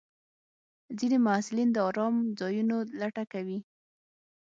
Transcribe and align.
ځینې 0.99 1.17
محصلین 1.25 1.69
د 1.73 1.77
ارام 1.87 2.15
ځایونو 2.39 2.77
لټه 2.99 3.23
کوي. 3.33 3.59